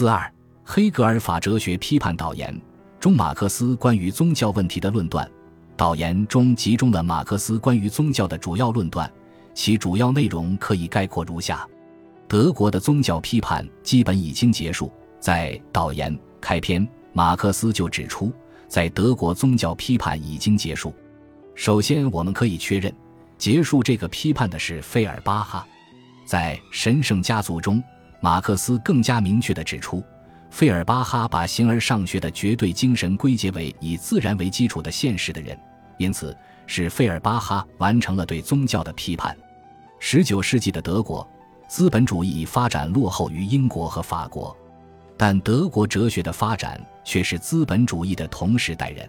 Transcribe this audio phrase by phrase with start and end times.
[0.00, 0.32] 四二，
[0.64, 2.58] 黑格尔法哲学批判导言
[2.98, 5.30] 中马克思关于宗教问题的论断。
[5.76, 9.12] 导言中集中了马克思关于宗教的主要论断，
[9.52, 11.68] 其主要内容可以概括如下：
[12.26, 14.90] 德国的宗教批判基本已经结束。
[15.20, 18.32] 在导言开篇，马克思就指出，
[18.68, 20.94] 在德国宗教批判已经结束。
[21.54, 22.90] 首先，我们可以确认，
[23.36, 25.66] 结束这个批判的是费尔巴哈。
[26.24, 27.82] 在《神圣家族》中，
[28.20, 30.02] 马克思更加明确地指出。
[30.50, 35.56] 费尔巴哈把形而上学的绝对精神归结为以自然为基础的现实的人，
[35.96, 36.36] 因此
[36.66, 39.36] 使费尔巴哈完成了对宗教的批判。
[40.00, 41.26] 十九世纪的德国，
[41.68, 44.56] 资本主义发展落后于英国和法国，
[45.16, 49.08] 但德国哲学的发展却是资本主义的同时代人。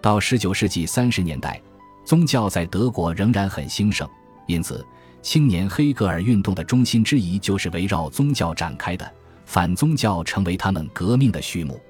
[0.00, 1.60] 到十九世纪三十年代，
[2.04, 4.08] 宗教在德国仍然很兴盛，
[4.48, 4.84] 因此
[5.24, 9.10] 青年黑格尔运动的中心之一就是围绕宗教展开的。
[9.46, 11.80] 反宗教成为他们革命的序幕。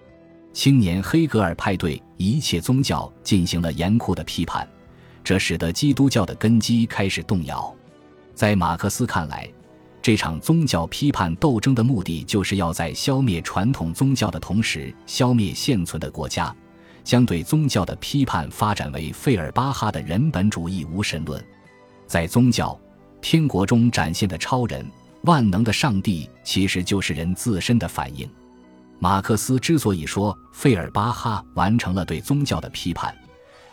[0.52, 4.68] 青年黑格尔派对一切宗教进行了严酷的批判，
[5.24, 7.74] 这使得基督教的根基开始动摇。
[8.36, 9.50] 在马克思看来，
[10.00, 16.54] 这场宗教批判斗争的目的就是要在消灭传统宗教的同时消灭现存的国家，
[17.02, 21.44] 将对宗教的批判发展为费尔巴哈的人本主义无神论。
[22.06, 22.78] 在宗教
[23.24, 24.86] 天国中展现的超人。
[25.22, 28.28] 万能的上帝其实就是人自身的反应。
[28.98, 33.16] 马克思之所以说费尔巴哈完成了对宗教的批判，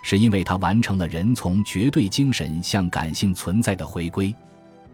[0.02, 4.34] 是因为他完成了人从绝对精神向感性存在的回归。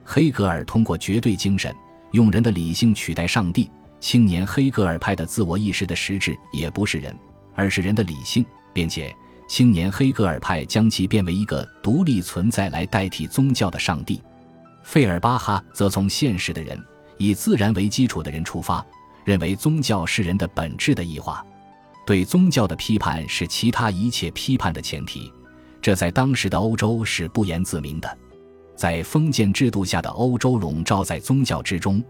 [0.04, 1.72] 黑格尔通过绝对精神
[2.14, 3.70] 用人的理性取代上帝。
[4.00, 7.16] 青年黑格尔派的自我意识的实质也不是人，
[7.54, 9.16] 而是人的理性，并且
[9.48, 14.20] 青年黑格尔派将其变为一个独立存在来代替宗教的上帝。
[14.88, 16.82] 费尔巴哈则从现实的人、
[17.18, 18.84] 以自然为基础的人出发，
[19.26, 21.46] 认为宗教是人的本质的异化。
[22.06, 25.30] 对宗教的批判是其他一切批判的前提，
[25.82, 28.18] 这在当时的欧洲是不言自明的。
[28.78, 32.02] 在封建制度下的欧洲笼罩在宗教之中，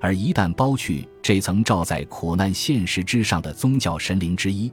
[0.00, 4.72] 而一旦剥去这层罩在苦难现实之上的宗教神灵之一，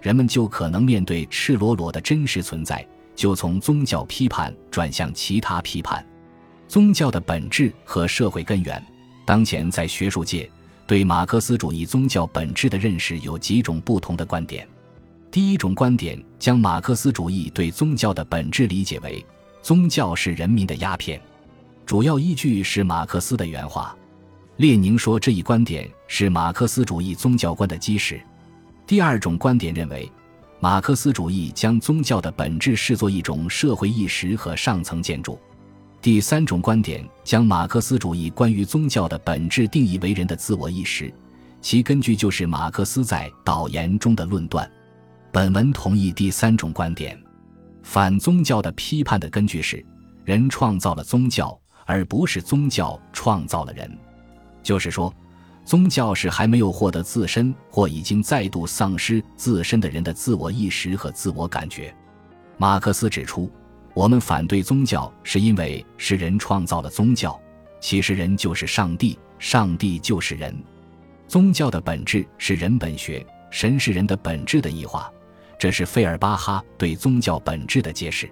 [0.00, 2.86] 人们就可能面对赤裸裸的真实存在，
[3.16, 6.06] 就从宗教批判转向其他批判。
[6.70, 8.80] 宗教的本质和社会根源，
[9.24, 10.48] 当前在学术界
[10.86, 14.68] 对马克思主义宗教本质的认识有几种不同的观点。
[15.32, 19.26] 第一种观点将马克思主义对宗教的本质理解为
[19.60, 21.20] 宗教是人民的鸦片，
[21.84, 23.96] 主要依据是马克思的原话。
[24.58, 28.20] 列宁说这一观点是马克思主义宗教观的基石。
[28.86, 30.08] 第二种观点认为，
[30.60, 35.36] 马克思主义将宗教的本质视作一种社会意识和上层建筑。
[36.02, 41.12] 第三种观点将马克思主义关于宗教的本质定义为人的自我意识，
[41.60, 44.68] 其根据就是马克思在导言中的论断。
[45.30, 47.22] 本文同意第三种观点。
[47.82, 49.84] 反宗教的批判的根据是，
[50.24, 53.90] 人创造了宗教，而不是宗教创造了人。
[54.62, 55.12] 就是说，
[55.66, 61.94] 宗教是还没有获得自身或已经再度丧失自身的人的自我意识和自我感觉。
[62.56, 63.50] 马克思指出。
[63.94, 67.38] 我们反对宗教，是因为是人创造了宗教。
[67.80, 70.54] 其实人就是上帝，上帝就是人。
[71.26, 75.10] 宗教的本质是人本学，神是人的本质的异化。
[75.58, 78.30] 这是费尔巴哈对宗教本质的揭示。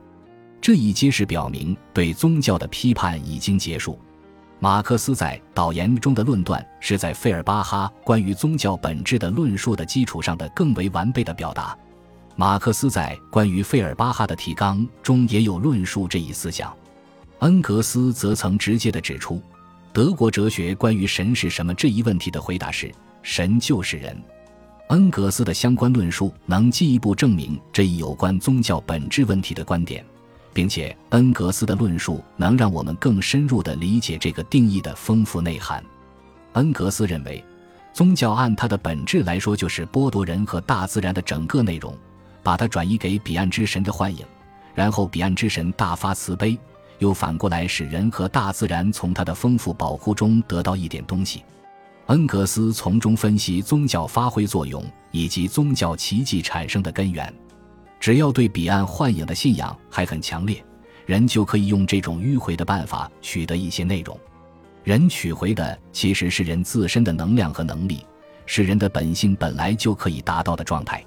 [0.60, 3.98] 这一揭示表明，对宗教的批判已经结束。
[4.60, 11.78] 马克思在导言中的论断，是在费尔巴哈关于宗教本质的论述的基础上的更为完备的表达。
[12.40, 16.72] 马克思在关于费尔巴哈的提纲中也有论述这一思想，
[17.40, 19.42] 恩格斯则曾直接的指出，
[19.92, 22.94] 德国哲学关于神是什么这一问题的回答是：
[23.24, 24.16] 神就是人。
[24.90, 30.04] 恩格斯的相关论述能进一步证明这一有关宗教本质问题的观点，
[30.52, 35.84] 并且恩格斯的论述能让我们更深入的理解这个定义的丰富内涵。
[36.52, 37.44] 恩格斯认为，
[37.92, 41.92] 宗教按它的本质来说就是剥夺人和大自然的整个内容。
[42.42, 44.24] 把它转移给彼岸之神的幻影，
[44.74, 46.58] 然后彼岸之神大发慈悲，
[46.98, 51.44] 又反过来使人和大自然从他的丰富宝库中得到一点东西。
[52.06, 57.32] 恩格斯从中分析宗教发挥作用以及宗教奇迹产生的根源。
[58.00, 60.64] 只要对彼岸幻影的信仰还很强烈，
[61.04, 64.18] 人就可以用这种迂回的办法取得一些内容。
[64.84, 68.06] 人取回的其实是人自身的能量和能力，
[68.46, 71.04] 是人的本性本来就可以达到的状态。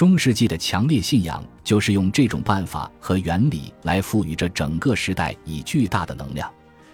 [0.00, 6.50] 中世纪的强烈信仰就是用这种办法和原理来赋予这整个时代以巨大的能量。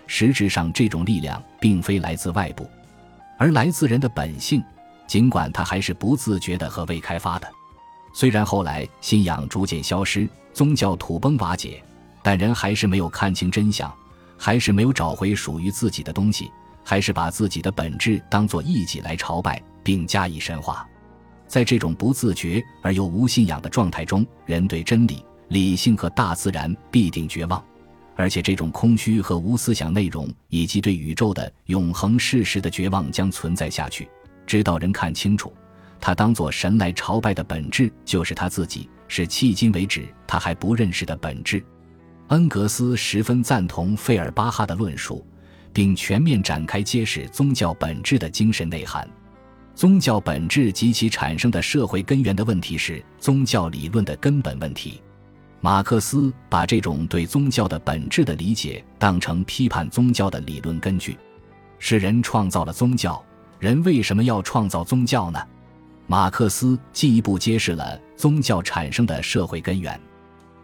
[0.09, 2.69] 实质上，这种力量并非来自外部，
[3.39, 4.61] 而来自人的本性，
[5.07, 7.47] 尽管它还是不自觉的和未开发的。
[8.13, 11.81] 虽然后来信仰逐渐消失，宗教土崩瓦解，
[12.25, 13.89] 但人还是没有看清真相，
[14.37, 16.51] 还是没有找回属于自己的东西，
[16.83, 20.85] 还是把自己的本质当作异己来朝拜，并加以神化。
[21.47, 27.65] 在这种不自觉而又无信仰的状态中，人对真理、理性和大自然必定绝望，
[28.15, 34.09] 而且这种空虚和无思想内容，以及对宇宙的永恒事实的绝望将存在下去，
[34.47, 35.53] 直到人看清楚。
[36.01, 41.65] 他当作神来朝拜的本质，就是他自己，是迄今为止他还不认识的本质。
[42.29, 45.25] 恩格斯十分赞同费尔巴哈的论述，
[45.73, 49.09] 并全面展开揭示宗教本质的精神内涵。
[49.77, 55.03] 宗教本质及其产生的社会根源的问题是宗教理论的根本问题。
[55.61, 61.19] 马克思把这种对宗教的本质的理解当成批判宗教的理论根据。
[61.79, 63.23] 是人创造了宗教，
[63.59, 65.39] 人为什么要创造宗教呢？
[66.07, 70.01] 马克思进一步揭示了宗教产生的社会根源：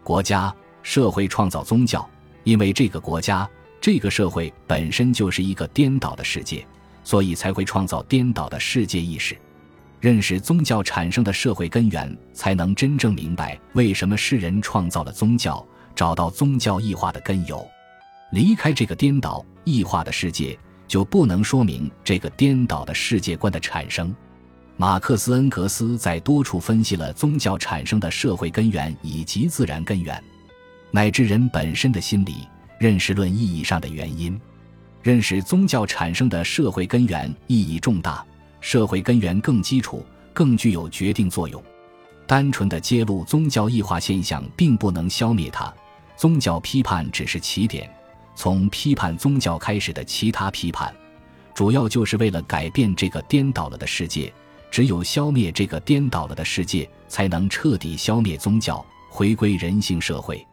[0.03, 0.51] 国家、
[0.81, 2.09] 社会创造宗教，
[2.45, 3.47] 因为这个国家、
[3.79, 6.65] 这个社会本身就是一个颠倒的世界，
[7.03, 9.37] 所以才会创造颠倒的世界意识。
[9.99, 15.65] 认识宗教产生的社会根源，才能真正明白为什么世人创造了宗教，
[15.95, 17.65] 找到宗教异化的根由。
[18.31, 20.57] 离开这个颠倒异化的世界，
[20.87, 24.13] 就不能说明这个颠倒的世界观的产生。
[24.75, 30.21] 马克思恩格斯在多处分析了宗教产生的社会根源以及自然根源，
[30.91, 32.47] 乃至人本身的心理
[32.79, 34.37] 认识论意义上的原因。
[35.03, 38.25] 认识宗教产生的社会根源意义重大，
[38.61, 41.61] 社会根源更基础、更具有决定作用。
[42.25, 45.71] 单纯的揭露宗教异化现象并不能消灭它，
[46.15, 47.87] 宗教批判只是起点。
[48.33, 50.95] 从批判宗教开始的其他批判，
[51.53, 54.33] 主要就是为了改变这个颠倒了的世界。
[54.71, 60.47] 只有消灭这个颠倒了的世界，才能彻底消灭宗教，回归人性社会。